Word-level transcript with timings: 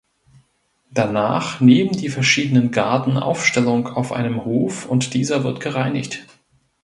Danach 0.89 1.59
nehmen 1.59 1.91
die 1.91 2.09
verschiedenen 2.09 2.71
Garden 2.71 3.17
Aufstellung 3.17 3.85
auf 3.85 4.11
einem 4.11 4.45
Hof 4.45 4.87
und 4.87 5.13
dieser 5.13 5.43
wird 5.43 5.59
gereinigt. 5.59 6.25